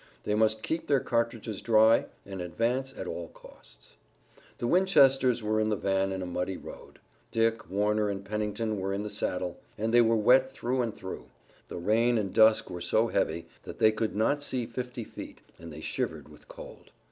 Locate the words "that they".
13.61-13.91